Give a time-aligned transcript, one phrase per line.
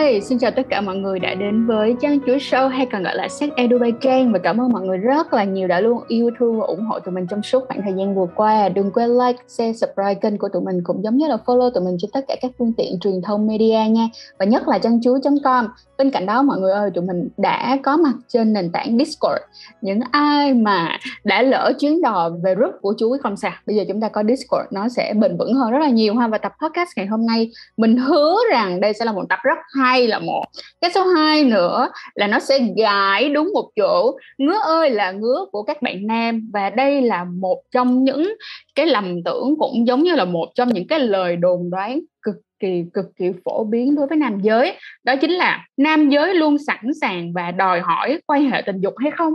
[0.00, 3.02] Hi, xin chào tất cả mọi người đã đến với Trang Chuối Show hay còn
[3.02, 5.80] gọi là Sách Edu by Trang và cảm ơn mọi người rất là nhiều đã
[5.80, 8.68] luôn yêu thương và ủng hộ tụi mình trong suốt khoảng thời gian vừa qua.
[8.68, 11.84] Đừng quên like, share, subscribe kênh của tụi mình cũng giống như là follow tụi
[11.84, 15.02] mình trên tất cả các phương tiện truyền thông media nha và nhất là trang
[15.02, 15.68] chuối.com.
[15.98, 19.40] Bên cạnh đó mọi người ơi, tụi mình đã có mặt trên nền tảng Discord.
[19.80, 23.52] Những ai mà đã lỡ chuyến đò về group của chuối không sao.
[23.66, 26.28] Bây giờ chúng ta có Discord nó sẽ bền vững hơn rất là nhiều ha
[26.28, 29.58] và tập podcast ngày hôm nay mình hứa rằng đây sẽ là một tập rất
[29.80, 30.44] hay hay là một.
[30.80, 34.18] Cái số 2 nữa là nó sẽ gãi đúng một chỗ.
[34.38, 36.50] Ngứa ơi là ngứa của các bạn nam.
[36.52, 38.34] Và đây là một trong những
[38.74, 42.34] cái lầm tưởng cũng giống như là một trong những cái lời đồn đoán cực
[42.60, 44.76] kỳ cực kỳ phổ biến đối với nam giới.
[45.04, 48.94] Đó chính là nam giới luôn sẵn sàng và đòi hỏi quan hệ tình dục
[48.98, 49.32] hay không?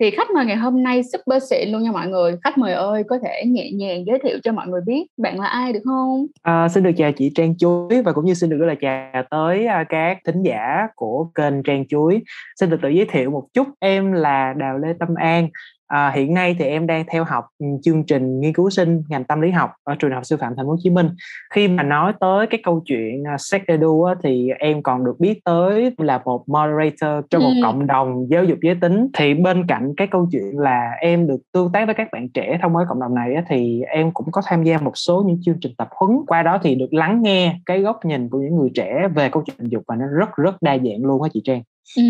[0.00, 2.36] Thì khách mời ngày hôm nay super xịn luôn nha mọi người.
[2.44, 5.46] Khách mời ơi có thể nhẹ nhàng giới thiệu cho mọi người biết bạn là
[5.46, 6.26] ai được không?
[6.42, 9.66] À, xin được chào chị Trang Chuối và cũng như xin được là chào tới
[9.66, 12.22] à, các thính giả của kênh Trang Chuối.
[12.60, 15.48] Xin được tự giới thiệu một chút em là Đào Lê Tâm An.
[15.86, 19.24] À, hiện nay thì em đang theo học ừ, chương trình nghiên cứu sinh ngành
[19.24, 21.08] tâm lý học ở trường học sư phạm Thành phố Hồ Chí Minh.
[21.54, 25.20] Khi mà nói tới cái câu chuyện uh, sex edu á, thì em còn được
[25.20, 27.60] biết tới là một moderator trong một ừ.
[27.62, 29.08] cộng đồng giáo dục giới tính.
[29.18, 32.58] Thì bên cạnh cái câu chuyện là em được tương tác với các bạn trẻ
[32.62, 35.38] thông qua cộng đồng này á, thì em cũng có tham gia một số những
[35.42, 36.18] chương trình tập huấn.
[36.26, 39.42] Qua đó thì được lắng nghe cái góc nhìn của những người trẻ về câu
[39.46, 41.62] chuyện tình dục và nó rất rất đa dạng luôn á chị Trang.
[41.96, 42.02] Ừ,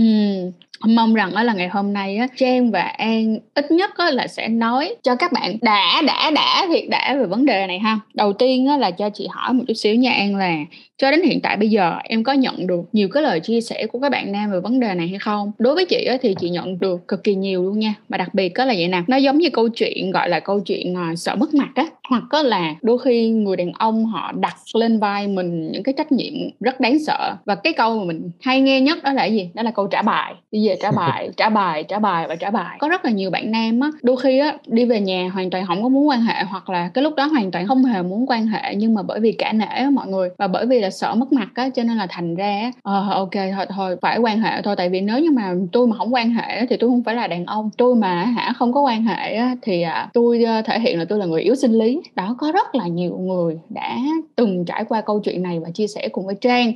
[0.85, 4.27] mong rằng đó là ngày hôm nay á Trang và An ít nhất á là
[4.27, 7.99] sẽ nói cho các bạn đã đã đã thiệt đã về vấn đề này ha.
[8.15, 10.57] Đầu tiên á là cho chị hỏi một chút xíu nha An là
[10.99, 13.87] cho đến hiện tại bây giờ em có nhận được nhiều cái lời chia sẻ
[13.87, 15.53] của các bạn nam về vấn đề này hay không?
[15.59, 17.95] Đối với chị á thì chị nhận được cực kỳ nhiều luôn nha.
[18.09, 20.61] Mà đặc biệt có là vậy nè, nó giống như câu chuyện gọi là câu
[20.61, 24.33] chuyện ờ, sợ mất mặt á, hoặc có là đôi khi người đàn ông họ
[24.37, 28.05] đặt lên vai mình những cái trách nhiệm rất đáng sợ và cái câu mà
[28.05, 29.51] mình hay nghe nhất đó là gì?
[29.55, 30.35] Đó là câu trả bài
[30.67, 32.77] đi về trả bài trả bài trả bài và trả bài.
[32.81, 35.67] Có rất là nhiều bạn nam á đôi khi á đi về nhà hoàn toàn
[35.67, 38.27] không có muốn quan hệ hoặc là cái lúc đó hoàn toàn không hề muốn
[38.27, 40.91] quan hệ nhưng mà bởi vì cả nể á, mọi người và bởi vì là
[40.91, 44.41] sợ mất mặt á cho nên là thành ra ờ ok thôi thôi phải quan
[44.41, 44.77] hệ thôi.
[44.77, 47.27] Tại vì nếu như mà tôi mà không quan hệ thì tôi không phải là
[47.27, 47.71] đàn ông.
[47.77, 51.05] Tôi mà hả không có quan hệ á, thì à, tôi ờ, thể hiện là
[51.09, 52.01] tôi là người yếu sinh lý.
[52.15, 53.99] Đó có rất là nhiều người đã
[54.37, 56.73] từng trải qua câu chuyện này và chia sẻ cùng với trang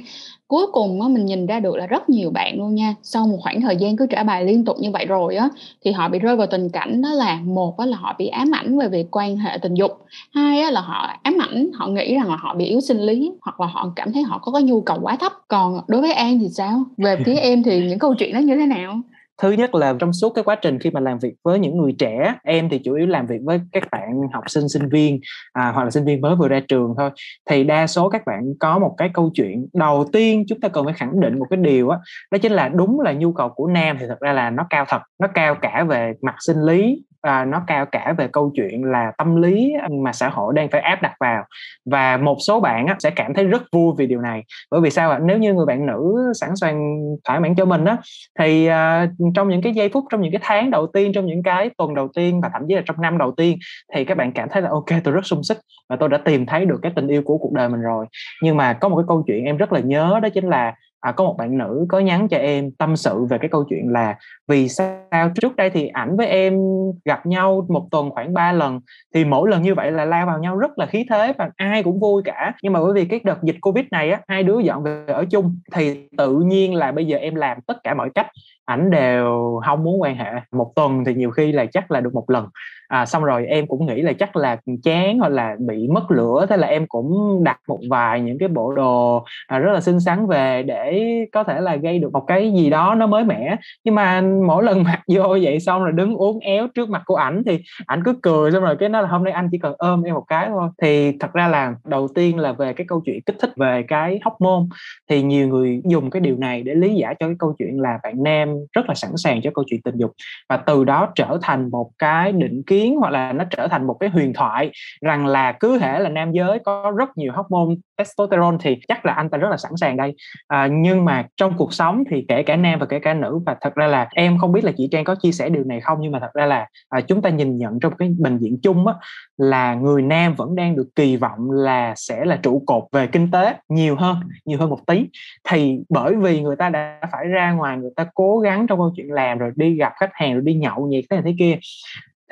[0.50, 2.94] cuối cùng á, mình nhìn ra được là rất nhiều bạn luôn nha.
[3.02, 5.48] Sau một khoảng thời gian cứ trả bài liên tục như vậy rồi á
[5.84, 8.50] thì họ bị rơi vào tình cảnh đó là một á, là họ bị ám
[8.54, 9.90] ảnh về việc quan hệ tình dục
[10.34, 13.30] hai á, là họ ám ảnh họ nghĩ rằng là họ bị yếu sinh lý
[13.42, 15.32] hoặc là họ cảm thấy họ có cái nhu cầu quá thấp.
[15.48, 16.84] Còn đối với an thì sao?
[16.96, 19.00] Về phía em thì những câu chuyện đó như thế nào?
[19.40, 21.94] Thứ nhất là trong suốt cái quá trình khi mà làm việc với những người
[21.98, 25.20] trẻ em thì chủ yếu làm việc với các bạn học sinh sinh viên
[25.52, 27.10] à, hoặc là sinh viên mới vừa ra trường thôi.
[27.50, 30.84] Thì đa số các bạn có một cái câu chuyện đầu tiên chúng ta cần
[30.84, 32.00] phải khẳng định một cái điều đó,
[32.30, 34.84] đó chính là đúng là nhu cầu của nam thì thật ra là nó cao
[34.88, 38.84] thật nó cao cả về mặt sinh lý à, nó cao cả về câu chuyện
[38.84, 41.44] là tâm lý à, mà xã hội đang phải áp đặt vào.
[41.84, 44.44] Và một số bạn á, sẽ cảm thấy rất vui vì điều này.
[44.70, 45.18] Bởi vì sao ạ?
[45.22, 47.96] Nếu như người bạn nữ sẵn sàng thỏa mãn cho mình á
[48.38, 51.42] thì à, trong những cái giây phút trong những cái tháng đầu tiên trong những
[51.42, 53.58] cái tuần đầu tiên và thậm chí là trong năm đầu tiên
[53.94, 56.46] thì các bạn cảm thấy là ok tôi rất sung sức và tôi đã tìm
[56.46, 58.06] thấy được cái tình yêu của cuộc đời mình rồi.
[58.42, 61.12] Nhưng mà có một cái câu chuyện em rất là nhớ đó chính là à,
[61.12, 64.16] có một bạn nữ có nhắn cho em tâm sự về cái câu chuyện là
[64.48, 66.58] vì sao trước đây thì ảnh với em
[67.04, 68.80] gặp nhau một tuần khoảng 3 lần
[69.14, 71.82] thì mỗi lần như vậy là lao vào nhau rất là khí thế và ai
[71.82, 72.52] cũng vui cả.
[72.62, 75.24] Nhưng mà bởi vì cái đợt dịch covid này á hai đứa dọn về ở
[75.30, 78.26] chung thì tự nhiên là bây giờ em làm tất cả mọi cách
[78.70, 80.30] ảnh đều không muốn quan hệ.
[80.52, 82.46] Một tuần thì nhiều khi là chắc là được một lần.
[82.88, 86.46] À, xong rồi em cũng nghĩ là chắc là chán hoặc là bị mất lửa
[86.48, 90.00] thế là em cũng đặt một vài những cái bộ đồ à, rất là xinh
[90.00, 93.56] xắn về để có thể là gây được một cái gì đó nó mới mẻ.
[93.84, 97.16] Nhưng mà mỗi lần mặc vô vậy xong rồi đứng uốn éo trước mặt của
[97.16, 99.74] ảnh thì ảnh cứ cười xong rồi cái nó là hôm nay anh chỉ cần
[99.78, 100.68] ôm em một cái thôi.
[100.82, 104.20] Thì thật ra là đầu tiên là về cái câu chuyện kích thích về cái
[104.24, 104.68] hóc môn
[105.10, 107.98] thì nhiều người dùng cái điều này để lý giải cho cái câu chuyện là
[108.02, 110.12] bạn nam rất là sẵn sàng cho câu chuyện tình dục.
[110.48, 113.96] Và từ đó trở thành một cái định kiến hoặc là nó trở thành một
[114.00, 114.70] cái huyền thoại
[115.00, 119.12] rằng là cứ thể là nam giới có rất nhiều hormone testosterone thì chắc là
[119.12, 120.14] anh ta rất là sẵn sàng đây.
[120.48, 123.56] À, nhưng mà trong cuộc sống thì kể cả nam và kể cả nữ và
[123.60, 125.98] thật ra là em không biết là chị Trang có chia sẻ điều này không
[126.00, 128.86] nhưng mà thật ra là à, chúng ta nhìn nhận trong cái bệnh viện chung
[128.86, 128.94] á,
[129.36, 133.30] là người nam vẫn đang được kỳ vọng là sẽ là trụ cột về kinh
[133.30, 135.08] tế nhiều hơn nhiều hơn một tí.
[135.48, 138.92] Thì bởi vì người ta đã phải ra ngoài người ta cố gắng trong câu
[138.96, 141.58] chuyện làm, rồi đi gặp khách hàng, rồi đi nhậu nhẹt thế này thế kia.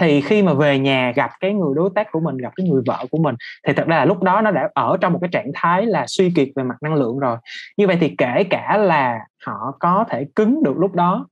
[0.00, 2.82] Thì khi mà về nhà gặp cái người đối tác của mình, gặp cái người
[2.86, 3.34] vợ của mình,
[3.66, 6.04] thì thật ra là lúc đó nó đã ở trong một cái trạng thái là
[6.06, 7.36] suy kiệt về mặt năng lượng rồi.
[7.76, 11.26] Như vậy thì kể cả là họ có thể cứng được lúc đó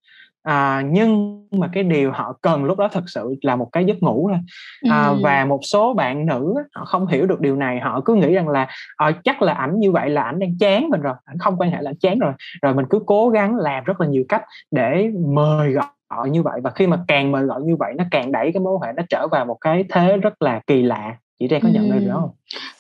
[0.46, 4.02] à, nhưng mà cái điều họ cần lúc đó thật sự là một cái giấc
[4.02, 4.40] ngủ thôi.
[4.90, 5.18] À, ừ.
[5.22, 8.48] và một số bạn nữ họ không hiểu được điều này họ cứ nghĩ rằng
[8.48, 11.56] là à, chắc là ảnh như vậy là ảnh đang chán mình rồi ảnh không
[11.58, 12.32] quan hệ là chán rồi.
[12.62, 15.72] Rồi mình cứ cố gắng làm rất là nhiều cách để mời
[16.10, 18.60] gọi như vậy và khi mà càng mời gọi như vậy nó càng đẩy cái
[18.60, 21.60] mối quan hệ nó trở vào một cái thế rất là kỳ lạ chị Trang
[21.62, 22.30] có nhận ra điều đó không?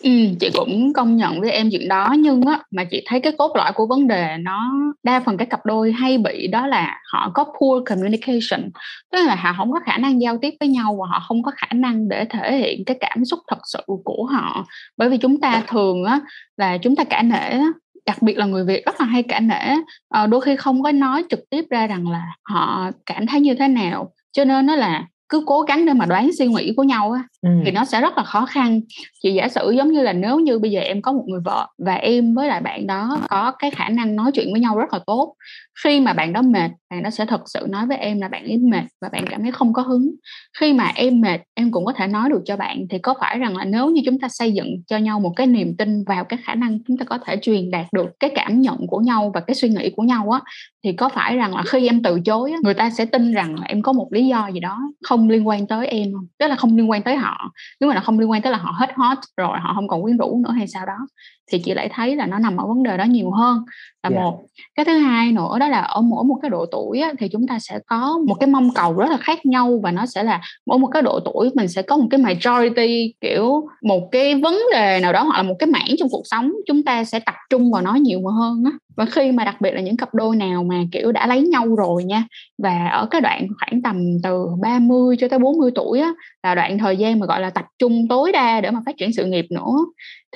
[0.02, 0.10] Ừ,
[0.40, 3.56] chị cũng công nhận với em chuyện đó nhưng á mà chị thấy cái cốt
[3.56, 4.72] lõi của vấn đề nó
[5.02, 8.70] đa phần các cặp đôi hay bị đó là họ có poor communication.
[9.12, 11.50] Tức là họ không có khả năng giao tiếp với nhau và họ không có
[11.56, 14.66] khả năng để thể hiện cái cảm xúc thật sự của họ.
[14.96, 16.20] Bởi vì chúng ta thường á
[16.56, 17.60] là chúng ta cả nể
[18.06, 19.74] đặc biệt là người Việt rất là hay cả nể
[20.08, 23.54] ờ, đôi khi không có nói trực tiếp ra rằng là họ cảm thấy như
[23.54, 24.12] thế nào.
[24.32, 27.22] Cho nên nó là cứ cố gắng để mà đoán suy nghĩ của nhau á
[27.42, 27.50] ừ.
[27.64, 28.80] thì nó sẽ rất là khó khăn.
[29.22, 31.68] Chị giả sử giống như là nếu như bây giờ em có một người vợ
[31.78, 34.92] và em với lại bạn đó có cái khả năng nói chuyện với nhau rất
[34.92, 35.34] là tốt
[35.84, 38.44] khi mà bạn đó mệt bạn đó sẽ thật sự nói với em là bạn
[38.44, 40.10] ấy mệt và bạn cảm thấy không có hứng.
[40.60, 42.86] Khi mà em mệt em cũng có thể nói được cho bạn.
[42.90, 45.46] Thì có phải rằng là nếu như chúng ta xây dựng cho nhau một cái
[45.46, 48.60] niềm tin vào cái khả năng chúng ta có thể truyền đạt được cái cảm
[48.60, 50.40] nhận của nhau và cái suy nghĩ của nhau á
[50.84, 53.54] thì có phải rằng là khi em từ chối á, người ta sẽ tin rằng
[53.54, 56.26] là em có một lý do gì đó không liên quan tới em không?
[56.38, 57.25] Tức là không liên quan tới họ
[57.80, 60.02] nếu mà là không liên quan tới là họ hết hot rồi họ không còn
[60.02, 60.96] quyến rũ nữa hay sao đó
[61.52, 63.64] thì chị lại thấy là nó nằm ở vấn đề đó nhiều hơn
[64.02, 64.14] là yeah.
[64.14, 64.20] Dạ.
[64.20, 64.44] một
[64.74, 67.46] cái thứ hai nữa đó là ở mỗi một cái độ tuổi á, thì chúng
[67.46, 70.40] ta sẽ có một cái mong cầu rất là khác nhau và nó sẽ là
[70.66, 74.58] mỗi một cái độ tuổi mình sẽ có một cái majority kiểu một cái vấn
[74.72, 77.34] đề nào đó hoặc là một cái mảng trong cuộc sống chúng ta sẽ tập
[77.50, 80.36] trung vào nó nhiều hơn á và khi mà đặc biệt là những cặp đôi
[80.36, 82.24] nào mà, kiểu, đã lấy nhau rồi nha,
[82.58, 86.12] và ở cái đoạn khoảng tầm từ 30 cho tới 40 tuổi á,
[86.42, 89.12] là đoạn thời gian mà, gọi là, tập trung tối đa để mà phát triển
[89.12, 89.76] sự nghiệp nữa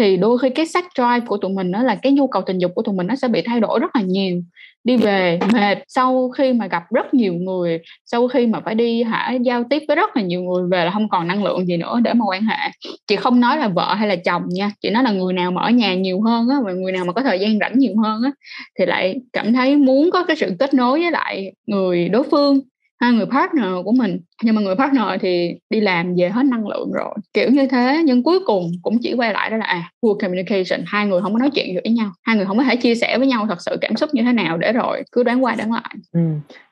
[0.00, 2.58] thì đôi khi cái sex drive của tụi mình đó là cái nhu cầu tình
[2.58, 4.42] dục của tụi mình nó sẽ bị thay đổi rất là nhiều.
[4.84, 9.02] Đi về mệt sau khi mà gặp rất nhiều người, sau khi mà phải đi
[9.02, 11.76] hả, giao tiếp với rất là nhiều người về là không còn năng lượng gì
[11.76, 12.70] nữa để mà quan hệ.
[13.06, 15.62] Chị không nói là vợ hay là chồng nha, chị nói là người nào mà
[15.62, 18.22] ở nhà nhiều hơn á, và người nào mà có thời gian rảnh nhiều hơn
[18.22, 18.30] á,
[18.78, 22.60] thì lại cảm thấy muốn có cái sự kết nối với lại người đối phương
[23.00, 24.20] hai người partner của mình.
[24.42, 27.14] Nhưng mà người partner thì đi làm về hết năng lượng rồi.
[27.34, 28.02] Kiểu như thế.
[28.04, 30.84] Nhưng cuối cùng cũng chỉ quay lại đó là à poor communication.
[30.86, 32.10] Hai người không có nói chuyện với nhau.
[32.22, 34.32] Hai người không có thể chia sẻ với nhau thật sự cảm xúc như thế
[34.32, 35.94] nào để rồi cứ đoán qua đoán lại.
[36.12, 36.20] Ừ.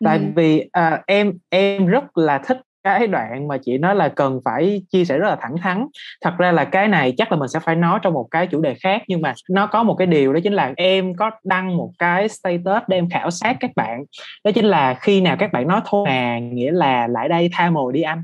[0.05, 0.25] tại ừ.
[0.37, 4.83] vì uh, em em rất là thích cái đoạn mà chị nói là cần phải
[4.91, 5.87] chia sẻ rất là thẳng thắn.
[6.25, 8.61] Thật ra là cái này chắc là mình sẽ phải nói trong một cái chủ
[8.61, 11.77] đề khác, nhưng mà nó có một cái điều đó chính là em có đăng
[11.77, 14.05] một cái status để em khảo sát các bạn.
[14.45, 17.71] Đó chính là khi nào các bạn nói thôi mà nghĩa là lại đây tha
[17.71, 18.23] mồi đi anh.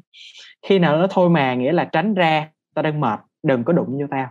[0.66, 3.98] Khi nào nó thôi mà nghĩa là tránh ra, tao đang mệt, đừng có đụng
[4.00, 4.26] vô tao.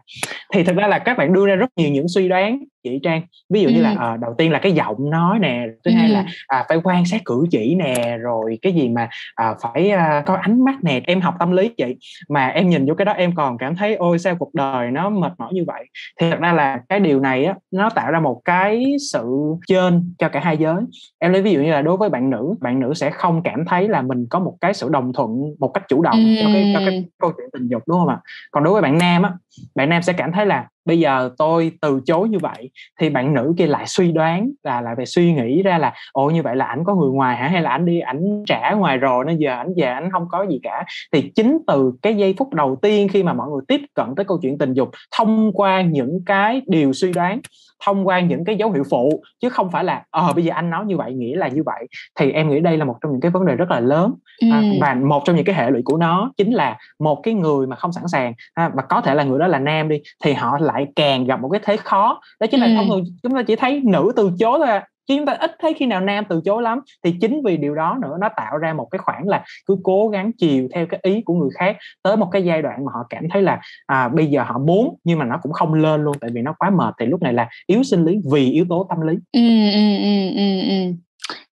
[0.53, 3.21] Thì thực ra là các bạn đưa ra rất nhiều những suy đoán chị trang
[3.49, 3.73] ví dụ ừ.
[3.73, 5.95] như là à, đầu tiên là cái giọng nói nè thứ ừ.
[5.95, 9.89] hai là à, phải quan sát cử chỉ nè rồi cái gì mà à, phải
[9.89, 11.95] à, có ánh mắt nè em học tâm lý chị
[12.29, 15.09] mà em nhìn vô cái đó em còn cảm thấy ôi sao cuộc đời nó
[15.09, 15.85] mệt mỏi như vậy
[16.19, 19.25] thì thật ra là cái điều này á nó tạo ra một cái sự
[19.67, 20.75] trên cho cả hai giới
[21.19, 23.65] em lấy ví dụ như là đối với bạn nữ bạn nữ sẽ không cảm
[23.65, 26.35] thấy là mình có một cái sự đồng thuận một cách chủ động ừ.
[26.41, 28.17] cho cái cho cái câu chuyện tình dục đúng không ạ
[28.51, 29.31] còn đối với bạn nam á
[29.75, 33.33] bạn nam sẽ cảm thấy là bây giờ tôi từ chối như vậy thì bạn
[33.33, 36.55] nữ kia lại suy đoán là lại về suy nghĩ ra là ồ như vậy
[36.55, 37.47] là ảnh có người ngoài hả?
[37.47, 40.45] Hay là ảnh đi ảnh trả ngoài rồi nên giờ ảnh về ảnh không có
[40.49, 40.85] gì cả?
[41.11, 44.25] Thì chính từ cái giây phút đầu tiên khi mà mọi người tiếp cận tới
[44.25, 47.41] câu chuyện tình dục thông qua những cái điều suy đoán
[47.85, 50.69] thông qua những cái dấu hiệu phụ chứ không phải là ờ bây giờ anh
[50.69, 51.87] nói như vậy nghĩa là như vậy.
[52.19, 54.13] Thì em nghĩ đây là một trong những cái vấn đề rất là lớn.
[54.41, 54.47] Ừ.
[54.51, 57.67] à, và một trong những cái hệ lụy của nó chính là một cái người
[57.67, 60.33] mà không sẵn sàng à, và có thể là người đó là nam đi thì
[60.33, 62.21] họ lại càng gặp một cái thế khó.
[62.39, 62.73] Đó chính là ừ.
[62.75, 65.51] thông thường chúng ta chỉ thấy nữ từ chối thôi à chứ chúng ta ít
[65.59, 66.79] thấy khi nào nam từ chối lắm.
[67.03, 70.07] Thì chính vì điều đó nữa nó tạo ra một cái khoảng là cứ cố
[70.07, 72.99] gắng chiều theo cái ý của người khác tới một cái giai đoạn mà họ
[73.09, 76.15] cảm thấy là à, bây giờ họ muốn nhưng mà nó cũng không lên luôn
[76.21, 76.93] tại vì nó quá mệt.
[76.99, 79.13] Thì lúc này là yếu sinh lý vì yếu tố tâm lý.
[79.31, 80.93] Ừ, ừ, ừ, ừ, ừ.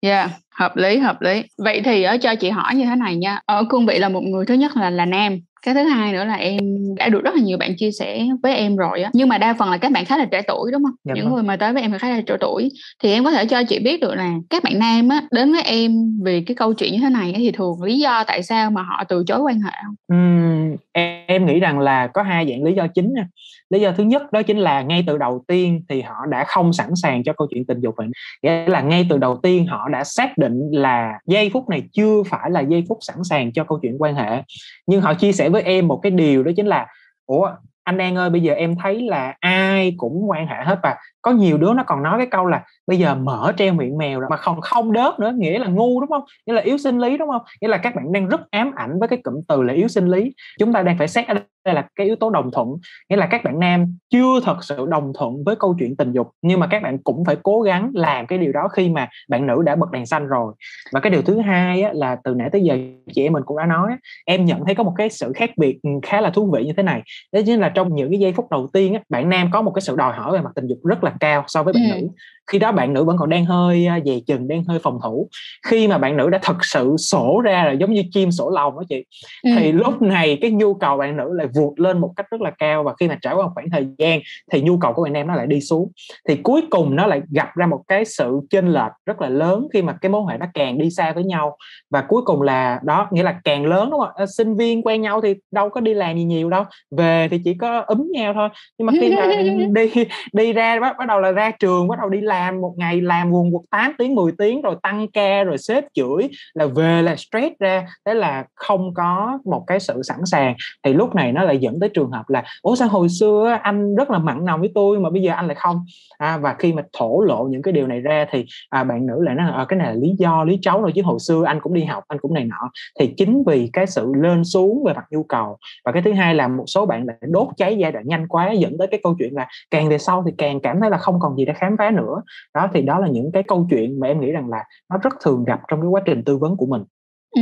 [0.01, 1.43] Yeah, hợp lý hợp lý.
[1.58, 3.39] Vậy thì ở cho chị hỏi như thế này nha.
[3.46, 6.24] Ở cương vị là một người thứ nhất là là nam, cái thứ hai nữa
[6.24, 6.60] là em
[6.98, 9.53] đã được rất là nhiều bạn chia sẻ với em rồi á nhưng mà đa
[9.53, 11.34] phần là các bạn khá là trẻ tuổi đúng không dạ những vâng.
[11.34, 12.70] người mà tới với em khá là trẻ tuổi
[13.03, 15.62] thì em có thể cho chị biết được là các bạn nam á đến với
[15.62, 15.91] em
[16.24, 19.03] vì cái câu chuyện như thế này thì thường lý do tại sao mà họ
[19.10, 22.74] từ chối quan hệ không uhm, em, em nghĩ rằng là có hai dạng lý
[22.74, 23.27] do chính nha
[23.70, 26.74] lý do thứ nhất đó chính là ngay từ đầu tiên thì họ đã không
[26.74, 28.08] sẵn sàng cho câu chuyện tình dục vậy
[28.43, 32.24] nghĩa là ngay từ đầu tiên họ đã xác định là giây phút này chưa
[32.24, 34.44] phải là giây phút sẵn sàng cho câu chuyện quan hệ.
[34.88, 36.88] Nhưng họ chia sẻ với em một cái điều đó chính là,
[37.26, 37.52] ủa
[37.84, 41.32] anh An ơi bây giờ em thấy là ai cũng quan hệ hết và có
[41.32, 44.30] nhiều đứa nó còn nói cái câu là bây giờ mở treo miệng mèo rồi
[44.30, 46.24] mà không không đớt nữa nghĩa là ngu đúng không?
[46.46, 47.42] Nghĩa là yếu sinh lý đúng không?
[47.62, 50.08] Nghĩa là các bạn đang rất ám ảnh với cái cụm từ là yếu sinh
[50.08, 50.34] lý.
[50.60, 51.34] Chúng ta đang phải xét ở
[51.66, 52.68] đây là cái yếu tố đồng thuận.
[53.10, 56.32] Nghĩa là các bạn nam chưa thật sự đồng thuận với câu chuyện tình dục
[56.42, 59.48] nhưng mà các bạn cũng phải cố gắng làm cái điều đó khi mà bạn
[59.48, 60.54] nữ đã bật đèn xanh rồi.
[60.92, 62.78] Và cái điều thứ hai á, là từ nãy tới giờ
[63.14, 63.92] chị em mình cũng đã nói
[64.26, 66.84] em nhận thấy có một cái sự khác biệt khá là thú vị như thế
[66.84, 67.02] này.
[67.34, 69.72] Đó chính là trong những cái giây phút đầu tiên á, bạn nam có một
[69.72, 72.01] cái sự đòi hỏi về mặt tình dục rất là cao so với bạn ừ.
[72.01, 72.08] nữ.
[72.51, 75.30] Khi đó bạn nữ vẫn còn đang hơi à, dè chừng đang hơi phòng thủ.
[75.68, 78.75] Khi mà bạn nữ đã thật sự sổ ra là giống như chim sổ lòng
[78.75, 79.06] đó chị
[79.44, 79.51] ừ.
[79.58, 82.51] thì lúc này cái nhu cầu bạn nữ lại vụt lên một cách rất là
[82.51, 84.20] cao và khi mà trải qua một khoảng thời gian
[84.51, 85.92] thì nhu cầu của bạn em nó lại đi xuống.
[86.28, 89.68] Thì cuối cùng nó lại gặp ra một cái sự chênh lệch rất là lớn
[89.74, 91.58] khi mà cái mối hệ nó càng đi xa với nhau.
[91.90, 95.01] Và cuối cùng là đó nghĩa là càng lớn đúng không à, sinh viên quen
[95.01, 98.34] nhau thì đâu có đi làm gì nhiều đâu về thì chỉ có ấm nhau
[98.34, 98.50] thôi.
[98.77, 99.27] Nhưng mà khi mà
[99.82, 103.01] đi đi ra bắt, bắt đầu là ra trường bắt đầu đi làm một ngày
[103.01, 107.01] làm quần quật 8 tiếng 10 tiếng rồi tăng ca rồi sếp chửi là về
[107.01, 107.88] là stress ra.
[108.06, 110.56] Thế là không có một cái sự sẵn sàng.
[110.84, 113.96] Thì lúc này nó lại dẫn tới trường hợp là ủa sao hồi xưa anh
[113.96, 115.86] rất là mặn nồng với tôi mà bây giờ anh lại không?
[116.18, 119.24] À, và khi mà thổ lộ những cái điều này ra thì à, bạn nữ
[119.24, 121.60] lại nói à, cái này là lý do lý cháu rồi chứ hồi xưa anh
[121.62, 122.72] cũng đi học anh cũng này nọ.
[123.00, 125.58] Thì chính vì cái sự lên xuống về mặt nhu cầu.
[125.86, 128.51] Và cái thứ hai là một số bạn lại đốt cháy giai đoạn nhanh quá
[128.51, 131.20] dẫn tới cái câu chuyện là càng về sau thì càng cảm thấy là không
[131.20, 132.22] còn gì để khám phá nữa.
[132.53, 135.13] Đó thì đó là những cái câu chuyện mà em nghĩ rằng là nó rất
[135.24, 136.84] thường gặp trong cái quá trình tư vấn của mình.
[137.31, 137.41] Ừ,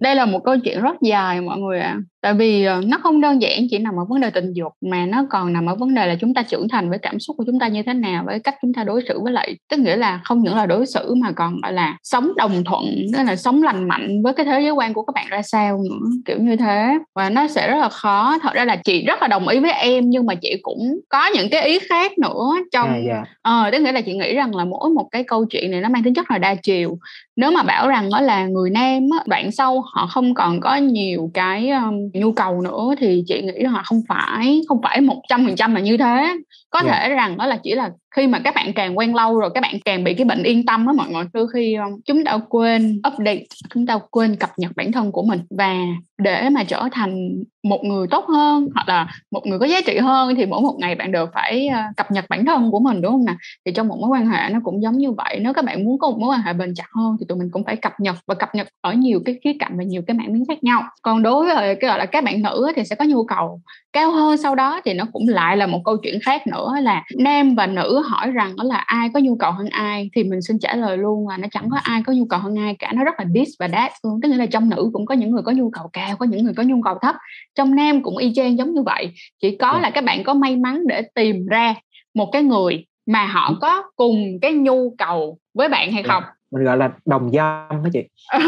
[0.00, 2.98] đây là một câu chuyện rất dài mọi người ạ à tại vì ờ, nó
[3.02, 5.74] không đơn giản chỉ nằm ở vấn đề tình dục mà nó còn nằm ở
[5.74, 7.94] vấn đề là chúng ta trưởng thành với cảm xúc của chúng ta như thế
[7.94, 10.66] nào với cách chúng ta đối xử với lại tức nghĩa là không những là
[10.66, 14.32] đối xử mà còn gọi là sống đồng thuận tức là sống lành mạnh với
[14.32, 17.48] cái thế giới quan của các bạn ra sao nữa kiểu như thế và nó
[17.48, 20.26] sẽ rất là khó thật ra là chị rất là đồng ý với em nhưng
[20.26, 23.06] mà chị cũng có những cái ý khác nữa trong à, yeah.
[23.06, 23.24] Dạ.
[23.42, 25.88] ờ tức nghĩa là chị nghĩ rằng là mỗi một cái câu chuyện này nó
[25.88, 26.98] mang tính chất là đa chiều
[27.36, 30.76] nếu mà bảo rằng đó là người nam á, đoạn sau họ không còn có
[30.76, 35.22] nhiều cái um, nhu cầu nữa thì chị nghĩ là không phải không phải một
[35.28, 36.36] trăm phần trăm là như thế
[36.70, 36.90] có yeah.
[36.90, 37.00] Dạ.
[37.02, 39.60] thể rằng đó là chỉ là khi mà các bạn càng quen lâu rồi, các
[39.60, 41.24] bạn càng bị cái bệnh yên tâm đó mọi người.
[41.32, 43.42] Đôi khi ờ, chúng ta quên update,
[43.74, 45.40] chúng ta quên cập nhật bản thân của mình.
[45.50, 45.74] Và
[46.18, 49.98] để mà trở thành một người tốt hơn, hoặc là một người có giá trị
[49.98, 53.00] hơn, thì mỗi một ngày bạn đều phải ờ, cập nhật bản thân của mình,
[53.00, 53.34] đúng không nè
[53.66, 55.38] thì trong một mối quan hệ nó cũng giống như vậy.
[55.40, 57.50] Nếu các bạn muốn có một mối quan hệ bền chặt hơn, thì tụi mình
[57.50, 60.16] cũng phải cập nhật và cập nhật ở nhiều cái khía cạnh và nhiều cái
[60.16, 60.82] mảng miếng khác nhau.
[61.02, 63.60] Còn đối với cái, gọi là, các bạn nữ thì sẽ có nhu cầu
[63.92, 67.04] cao hơn sau đó thì nó cũng lại là một câu chuyện khác nữa là
[67.18, 70.10] nam và nữ hỏi rằng đó là ai có nhu cầu hơn ai?
[70.14, 72.58] Thì mình xin trả lời luôn là nó chẳng có ai có nhu cầu hơn
[72.58, 72.92] ai cả.
[72.92, 74.20] Nó rất là this và that luôn.
[74.22, 76.44] Tức nghĩa là trong nữ cũng có những người có nhu cầu cao có những
[76.44, 77.16] người có nhu cầu thấp.
[77.54, 79.12] Trong nam cũng y chang giống như vậy.
[79.42, 81.74] Chỉ có là các bạn có may mắn để tìm ra
[82.14, 86.64] một cái người mà họ có cùng cái nhu cầu với bạn hay không mình
[86.64, 88.02] gọi là đồng dâm đó chị?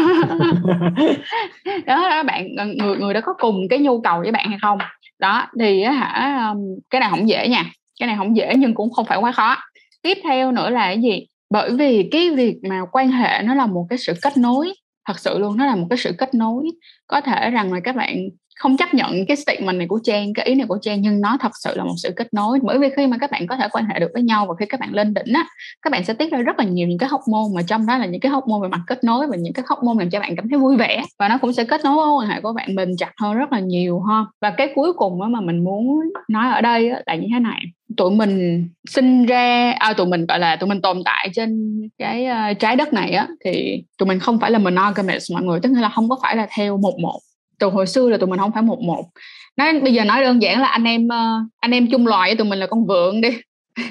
[1.85, 4.57] Đó, đó bạn ờ, người người đó có cùng cái nhu cầu với bạn hay
[4.61, 4.77] không?
[5.19, 6.53] Đó thì hả
[6.89, 7.65] cái này không dễ nha.
[7.99, 9.57] Cái này không dễ nhưng cũng không phải quá khó.
[10.01, 11.25] Tiếp theo nữa là cái gì?
[11.49, 14.73] Bởi vì cái việc mà quan hệ nó là một cái sự kết nối
[15.07, 16.65] thật sự luôn nó là một cái sự kết nối.
[17.07, 18.15] Có thể rằng là các bạn
[18.59, 21.37] không chấp nhận cái statement này của Trang cái ý này của Trang nhưng nó
[21.39, 22.59] thật sự là một sự kết nối.
[22.63, 24.65] Bởi vì khi mà các bạn có thể quan hệ được với nhau và khi
[24.65, 25.45] các bạn lên đỉnh á
[25.81, 28.05] các bạn sẽ tiết ra rất là nhiều những cái hormone mà trong đó là
[28.05, 30.49] những cái hormone về mặt kết nối và những cái hormone làm cho bạn cảm
[30.49, 31.03] thấy vui vẻ.
[31.19, 33.51] Và nó cũng sẽ kết nối mối quan hệ của bạn bền chặt hơn rất
[33.51, 34.25] là nhiều ha.
[34.41, 37.59] Và cái cuối cùng mà mình muốn nói ở đây là như thế này.
[37.97, 42.27] Tụi mình sinh ra à, tụi mình gọi là tụi mình tồn tại trên cái
[42.51, 45.69] uh, trái đất này á thì tụi mình không phải là monogamous mọi người tức
[45.73, 47.19] là không có phải là theo một một
[47.63, 49.05] từ hồi xưa là tụi mình không phải một một
[49.57, 52.35] nói bây giờ nói đơn giản là anh em uh, anh em chung loài với
[52.35, 53.29] tụi mình là con vượn đi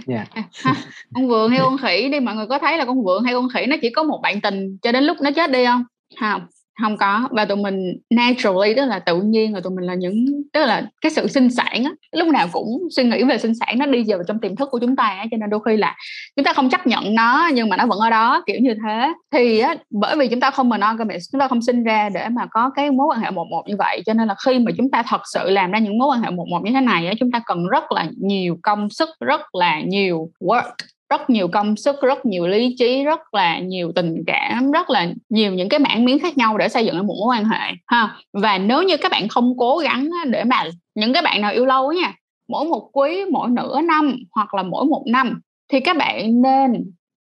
[0.07, 0.29] yeah.
[0.65, 0.75] Dạ.
[1.15, 3.49] con vượn hay con khỉ đi mọi người có thấy là con vượn hay con
[3.55, 5.85] khỉ nó chỉ có một bạn tình cho đến lúc nó chết đi không
[6.21, 6.47] không
[6.83, 7.29] không có.
[7.31, 10.83] Và tụi mình naturally, tức là tự nhiên rồi tụi mình là những, tức là
[11.01, 14.05] cái sự sinh sản á, lúc nào cũng suy nghĩ về sinh sản nó đi
[14.07, 15.97] vào trong tiềm thức của chúng ta á, cho nên đôi khi là
[16.37, 19.13] chúng ta không chấp nhận nó nhưng mà nó vẫn ở đó, kiểu như thế.
[19.33, 22.47] Thì á, bởi vì chúng ta không monogamous, chúng ta không sinh ra để mà
[22.51, 24.91] có cái mối quan hệ một một như vậy, cho nên là khi mà chúng
[24.91, 27.13] ta thật sự làm ra những mối quan hệ một một như thế này á,
[27.21, 30.73] chúng ta cần rất là nhiều công sức, rất là nhiều work
[31.13, 35.13] rất nhiều công sức, rất nhiều lý trí, rất là nhiều tình cảm, rất là
[35.29, 38.17] nhiều những cái mảng miếng khác nhau để xây dựng một mối quan hệ, ha.
[38.33, 40.65] Và nếu như các bạn không cố gắng để mà
[40.95, 42.15] những cái bạn nào yêu lâu nha,
[42.49, 45.41] mỗi một quý, mỗi nửa năm hoặc là mỗi một năm
[45.73, 46.91] thì các bạn nên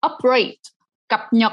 [0.06, 0.54] upgrade,
[1.08, 1.52] cập nhật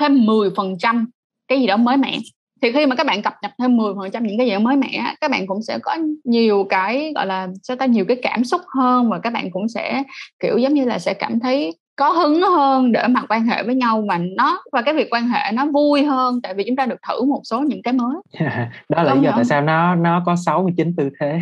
[0.00, 1.06] thêm 10%
[1.48, 2.18] cái gì đó mới mẻ
[2.62, 4.76] thì khi mà các bạn cập nhật thêm 10 phần trăm những cái gì mới
[4.76, 8.44] mẻ các bạn cũng sẽ có nhiều cái, gọi là sẽ ta, nhiều cái cảm
[8.44, 10.02] xúc hơn và các bạn cũng sẽ,
[10.40, 13.74] kiểu, giống như là sẽ cảm thấy có hứng hơn để mà quan hệ với
[13.74, 16.86] nhau và nó và cái việc quan hệ nó vui hơn tại vì chúng ta
[16.86, 18.16] được thử một số những cái mới.
[18.88, 21.40] Đó là lý do tại sao nó nó có 69 tư thế.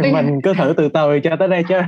[0.12, 1.82] Mình cứ thử từ từ cho tới đây cho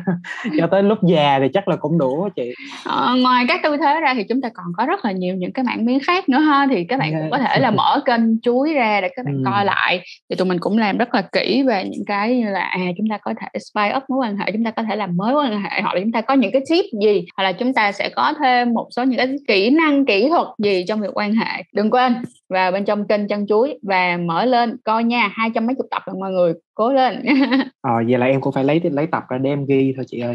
[0.59, 2.54] cho tới lúc già thì chắc là cũng đủ chị.
[2.85, 5.52] Ờ, ngoài các tư thế ra thì chúng ta còn có rất là nhiều những
[5.52, 8.40] cái mảng miếng khác nữa ha thì các bạn cũng có thể là mở kênh
[8.40, 9.42] chuối ra để các bạn ừ.
[9.44, 10.00] coi lại.
[10.30, 13.06] Thì tụi mình cũng làm rất là kỹ về những cái như là à chúng
[13.11, 15.44] ta có thể spy up mối quan hệ chúng ta có thể làm mới mối
[15.44, 17.92] quan hệ hoặc là chúng ta có những cái tip gì hoặc là chúng ta
[17.92, 21.34] sẽ có thêm một số những cái kỹ năng kỹ thuật gì trong việc quan
[21.34, 21.62] hệ.
[21.72, 25.66] Đừng quên vào bên trong kênh chân chuối và mở lên coi nha hai trăm
[25.66, 27.25] mấy chục tập rồi mọi người cố lên.
[27.80, 30.34] Ờ vậy là em cũng phải lấy lấy tập ra đem ghi thôi chị ơi.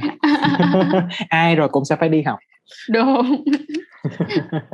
[1.29, 2.39] Ai rồi cũng sẽ phải đi học.
[2.89, 3.43] Đúng.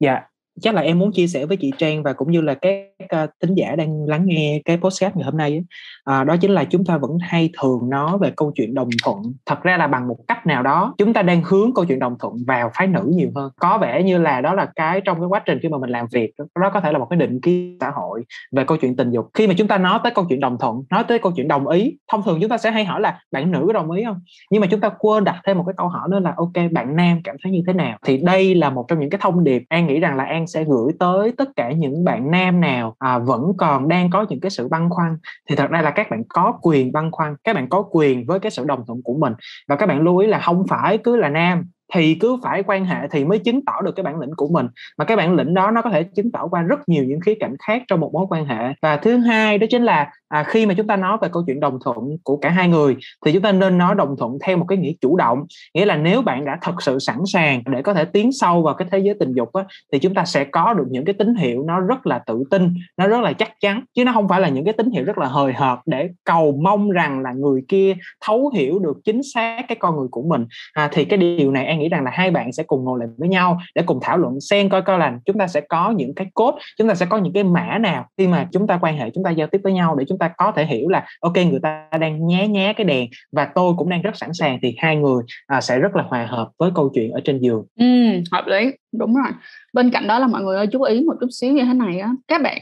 [0.00, 0.20] Dạ
[0.60, 2.74] chắc là em muốn chia sẻ với chị Trang và cũng như là các
[3.08, 5.64] Ờ, uh, tính giả đang lắng nghe cái podcast ngày hôm nay.
[6.04, 9.22] À, đó chính là chúng ta vẫn hay thường nói về câu chuyện đồng thuận.
[9.46, 12.16] Thật ra là bằng một cách nào đó chúng ta đang hướng câu chuyện đồng
[12.18, 13.50] thuận vào phái nữ nhiều hơn.
[13.60, 16.06] Có vẻ như là đó là cái trong cái quá trình khi mà mình làm
[16.12, 19.10] việc đó có thể là một cái định kiến xã hội về câu chuyện tình
[19.10, 19.30] dục.
[19.34, 21.68] Khi mà chúng ta nói tới câu chuyện đồng thuận nói tới câu chuyện đồng
[21.68, 24.20] ý thông thường chúng ta sẽ hay hỏi là bạn nữ có đồng ý không?
[24.50, 26.96] Nhưng mà chúng ta quên đặt thêm một cái câu hỏi nữa là ok bạn
[26.96, 27.98] nam cảm thấy như thế nào?
[28.06, 29.62] Thì đây là một trong những cái thông điệp.
[29.68, 33.18] An nghĩ rằng là an sẽ gửi tới tất cả những bạn nam nào à,
[33.18, 35.16] vẫn còn đang có những cái sự băn khoăn.
[35.48, 38.40] Thì thật ra là các bạn có quyền băn khoăn các bạn có quyền với
[38.40, 39.32] cái sự đồng thuận của mình.
[39.68, 42.84] Và các bạn lưu ý là không phải cứ là nam thì cứ phải quan
[42.84, 44.66] hệ thì mới chứng tỏ được cái bản lĩnh của mình.
[44.98, 47.34] Mà cái bản lĩnh đó nó có thể chứng tỏ qua rất nhiều những khía
[47.40, 48.72] cạnh khác trong một mối quan hệ.
[48.82, 51.60] Và thứ hai đó chính là à, khi mà chúng ta nói về câu chuyện
[51.60, 54.64] đồng thuận của cả hai người thì chúng ta nên nói đồng thuận theo một
[54.68, 55.44] cái nghĩa chủ động.
[55.74, 58.74] Nghĩa là nếu bạn đã thật sự sẵn sàng để có thể tiến sâu vào
[58.74, 61.34] cái thế giới tình dục á, thì chúng ta sẽ có được những cái tín
[61.34, 63.82] hiệu nó rất là tự tin nó rất là chắc chắn.
[63.94, 66.58] Chứ nó không phải là những cái tín hiệu rất là hời hợt để cầu
[66.62, 67.94] mong rằng là người kia
[68.26, 70.46] thấu hiểu được chính xác cái con người của mình.
[70.72, 73.08] À, thì cái điều này an nghĩ rằng là hai bạn sẽ cùng ngồi lại
[73.16, 76.14] với nhau để cùng thảo luận xem coi coi là chúng ta sẽ có những
[76.14, 78.98] cái cốt chúng ta sẽ có những cái mã nào khi mà chúng ta quan
[78.98, 81.36] hệ chúng ta giao tiếp với nhau để chúng ta có thể hiểu là ok
[81.36, 84.74] người ta đang nhé nhé cái đèn và tôi cũng đang rất sẵn sàng thì
[84.78, 87.64] hai người à, sẽ rất là hòa hợp với câu chuyện ở trên giường.
[87.78, 87.86] Ừ,
[88.32, 89.32] hợp lý đúng rồi.
[89.72, 91.98] Bên cạnh đó là mọi người ơi, chú ý một chút xíu như thế này
[91.98, 92.58] á, các bạn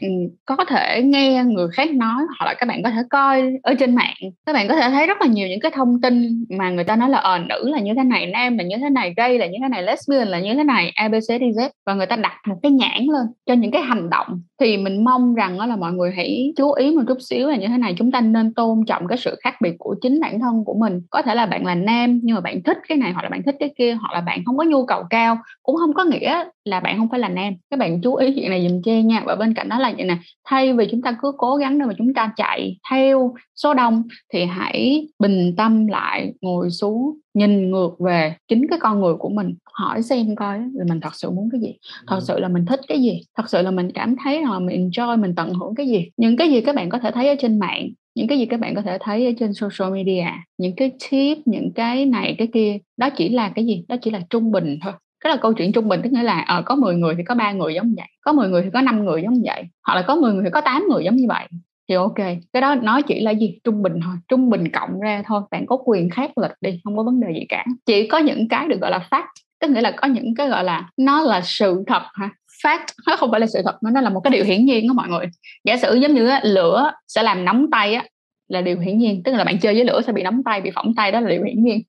[0.47, 3.95] có thể nghe người khác nói hoặc là các bạn có thể coi ở trên
[3.95, 4.15] mạng.
[4.47, 6.97] Các bạn có thể thấy rất là nhiều những cái thông tin mà người ta
[6.97, 9.47] nói là ờ nữ là như thế này, nam là như thế này, gay là
[9.47, 12.73] như thế này, lesbian là như thế này abcdz và người ta đặt một cái
[12.73, 14.41] nhãn lên cho những cái hành động.
[14.61, 17.69] Thì mình mong rằng là mọi người hãy chú ý một chút xíu là như
[17.69, 17.95] thế này.
[17.99, 21.01] Chúng ta nên tôn trọng cái sự khác biệt của chính bản thân của mình.
[21.11, 23.43] Có thể là bạn là nam nhưng mà bạn thích cái này hoặc là bạn
[23.43, 26.24] thích cái kia hoặc là bạn không có nhu cầu cao, cũng không có nghĩa
[26.65, 27.55] là bạn không phải là nam.
[27.71, 29.23] Các bạn chú ý chuyện này dùm chê nha.
[29.27, 31.87] Và bên cạnh đó là vậy nè thay vì chúng ta cứ cố gắng để
[31.87, 37.71] mà chúng ta chạy theo số đông thì hãy bình tâm lại ngồi xuống nhìn
[37.71, 39.55] ngược về chính cái con người của mình.
[39.73, 41.75] Hỏi xem coi là mình thật sự muốn cái gì.
[42.07, 43.21] Thật sự là mình thích cái gì?
[43.37, 46.09] Thật sự là mình cảm thấy là mình enjoy mình tận hưởng cái gì?
[46.17, 48.61] Những cái gì các bạn có thể thấy ở trên mạng những cái gì các
[48.61, 50.25] bạn có thể thấy ở trên social media
[50.59, 53.85] những cái tip những cái này cái kia đó chỉ là cái gì?
[53.89, 54.93] Đó chỉ là trung bình thôi
[55.25, 57.35] cái là câu chuyện trung bình tức nghĩa là ờ, có 10 người thì có
[57.35, 60.03] ba người giống vậy có 10 người thì có 5 người giống vậy hoặc là
[60.03, 61.47] có 10 người thì có 8 người giống như vậy.
[61.89, 62.17] Thì ok
[62.53, 63.59] cái đó nó chỉ là gì?
[63.65, 66.97] Trung bình thôi trung bình cộng ra thôi bạn có quyền khác lịch đi không
[66.97, 67.65] có vấn đề gì cả.
[67.87, 69.27] Chỉ có những cái được gọi là fact
[69.61, 72.31] tức nghĩa là có những cái gọi là nó là sự thật ha
[72.63, 74.95] fact nó không phải là sự thật nó là một cái điều hiển nhiên đó
[74.95, 75.27] mọi người.
[75.65, 78.05] Giả sử giống như á, lửa sẽ làm nóng tay á
[78.49, 80.71] là điều hiển nhiên tức là bạn chơi với lửa sẽ bị nóng tay bị
[80.75, 81.83] phỏng tay đó là điều hiển nhiên.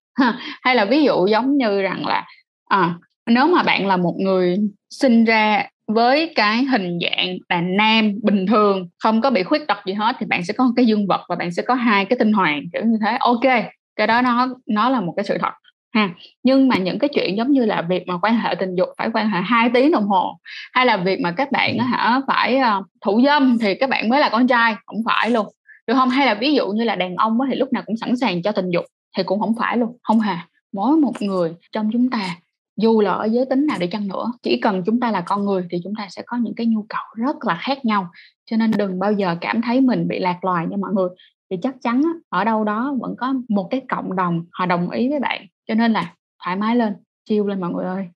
[0.61, 2.25] Hay là ví dụ giống như rằng là
[2.69, 2.95] à,
[3.27, 4.57] nếu mà bạn là một người
[4.89, 9.77] sinh ra với cái hình dạng là nam bình thường không có bị khuyết tật
[9.85, 12.05] gì hết thì bạn sẽ có một cái dương vật và bạn sẽ có hai
[12.05, 13.17] cái tinh hoàn kiểu như thế.
[13.19, 15.53] Ok cái đó nó nó là một cái sự thật
[15.93, 16.09] ha.
[16.43, 19.09] Nhưng mà những cái chuyện giống như là việc mà quan hệ tình dục phải
[19.13, 20.39] quan hệ hai tiếng đồng hồ
[20.73, 24.19] hay là việc mà các bạn hả phải uh, thủ dâm thì các bạn mới
[24.19, 25.45] là con trai không phải luôn.
[25.87, 26.09] Được không?
[26.09, 28.51] Hay là ví dụ như là đàn ông thì lúc nào cũng sẵn sàng cho
[28.51, 28.85] tình dục
[29.17, 29.97] thì cũng không phải luôn.
[30.03, 30.35] Không hề
[30.73, 32.35] mỗi một người trong chúng ta
[32.77, 35.45] dù là ở giới tính nào đi chăng nữa, chỉ cần chúng ta là con
[35.45, 38.09] người thì chúng ta sẽ có những cái nhu cầu rất là khác nhau.
[38.45, 41.09] Cho nên đừng bao giờ cảm thấy mình bị lạc loài nha mọi người.
[41.49, 45.09] Thì chắc chắn ở đâu đó vẫn có một cái cộng đồng họ đồng ý
[45.09, 45.45] với bạn.
[45.67, 46.93] Cho nên là thoải mái lên
[47.29, 48.07] chiêu lên mọi người ơi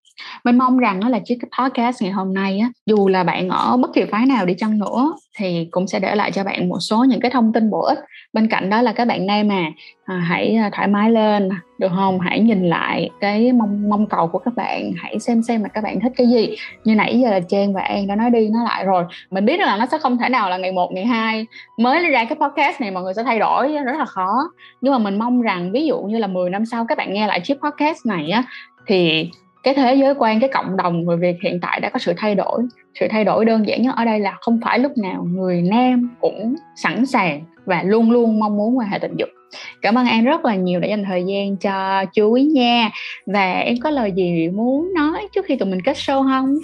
[0.44, 3.94] mình mong rằng là chiếc podcast ngày hôm nay á dù là bạn ở bất
[3.94, 7.04] kỳ phái nào đi chăng nữa thì cũng sẽ để lại cho bạn một số
[7.04, 8.00] những cái thông tin bổ ích.
[8.34, 9.66] Bên cạnh đó là các bạn nam mà
[10.06, 12.20] à, hãy à, thoải mái lên được không?
[12.20, 15.84] Hãy nhìn lại cái mong mong cầu của các bạn hãy xem xem là các
[15.84, 16.56] bạn thích cái gì.
[16.84, 19.04] Như nãy giờ là Trang và An đã nói đi nói lại rồi.
[19.32, 21.46] Mình biết là nó sẽ không thể nào là ngày một ngày hai
[21.78, 24.52] mới ra cái podcast này mọi người sẽ thay đổi rất là khó.
[24.82, 27.28] Nhưng mà mình mong rằng ví dụ như là 10 năm sau các bạn nghe
[27.28, 28.44] lại chiếc podcast này á
[28.88, 29.30] thì
[29.64, 32.36] cái thế giới quan, cái cộng đồng người việt hiện tại đã có sự thay
[32.36, 32.62] đổi.
[33.00, 36.10] Sự thay đổi đơn giản nhất ở đây là không phải lúc nào người nam
[36.20, 39.30] cũng sẵn sàng và luôn luôn mong muốn quan hệ tình dục.
[39.82, 42.90] Cảm ơn an rất là nhiều đã dành thời gian cho chú ý nha.
[43.26, 46.56] Và em có lời gì muốn nói trước khi tụi mình kết show không?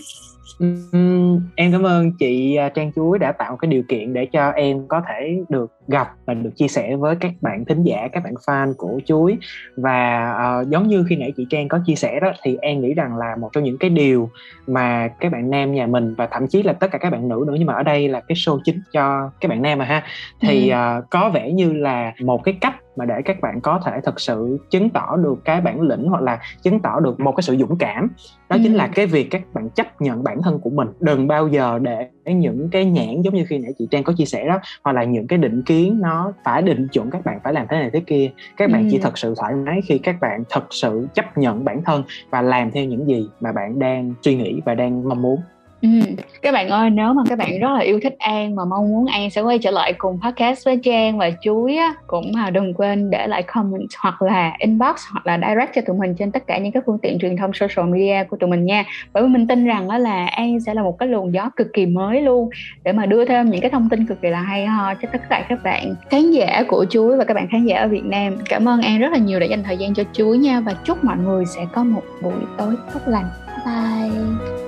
[1.56, 4.88] Em cảm ơn chị à, Trang Chuối đã tạo cái điều kiện để cho em
[4.88, 8.34] có thể được gặp và được chia sẻ với các bạn thính giả, các bạn
[8.34, 9.38] fan của Chuối.
[9.78, 12.94] Và uh, giống như khi nãy chị Trang có chia sẻ đó thì em nghĩ
[12.94, 14.30] rằng là một trong những cái điều
[14.68, 17.44] mà các bạn nam nhà mình và thậm chí là tất cả các bạn nữ
[17.48, 20.04] nữa nhưng mà ở đây là cái show chính cho các bạn nam mà ha
[20.42, 24.02] thì uh, có vẻ như là một cái cách mà để các bạn có thể
[24.02, 27.42] thực sự chứng tỏ được cái bản lĩnh hoặc là chứng tỏ được một cái
[27.42, 28.10] sự dũng cảm
[28.50, 28.60] đó ừ.
[28.64, 31.80] chính là cái việc các bạn chấp nhận bản thân của mình đừng bao giờ
[31.82, 34.92] để những cái nhãn giống như khi nãy chị trang có chia sẻ đó hoặc
[34.92, 37.90] là những cái định kiến nó phải định chuẩn các bạn phải làm thế này
[37.94, 38.88] thế kia các bạn ừ.
[38.92, 42.42] chỉ thật sự thoải mái khi các bạn thật sự chấp nhận bản thân và
[42.42, 45.40] làm theo những gì mà bạn đang suy nghĩ và đang mong muốn
[45.86, 46.16] Ừ.
[46.42, 49.06] các bạn ơi nếu mà các bạn rất là yêu thích An mà mong muốn
[49.06, 52.74] An sẽ quay trở lại cùng podcast với Trang và Chuối á, cũng mà đừng
[52.74, 56.48] quên để lại comment hoặc là inbox hoặc là direct cho tụi mình trên tất
[56.48, 58.84] cả những các phương tiện truyền thông social media của tụi mình nha.
[59.14, 61.68] Bởi vì mình tin rằng đó là An sẽ là một cái luồng gió cực
[61.74, 62.50] kỳ mới luôn.
[62.84, 65.22] Để mà đưa thêm những cái thông tin cực kỳ là hay ho cho tất
[65.30, 68.38] cả các bạn khán giả của Chuối và các bạn khán giả ở Việt Nam.
[68.50, 70.60] Cảm ơn An rất là nhiều đã dành thời gian cho Chuối nha.
[70.60, 73.26] Và chúc mọi người sẽ có một buổi tối tốt lành.
[73.66, 74.65] Bye.